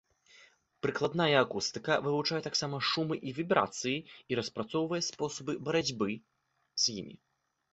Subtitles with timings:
[0.83, 3.95] Прыкладная акустыка вывучае таксама шумы і вібрацыі
[4.33, 7.15] і распрацоўвае спосабы барацьбы з імі.